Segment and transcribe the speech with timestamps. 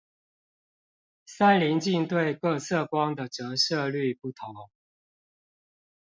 [1.27, 4.71] 三稜鏡對各色光的折射率不同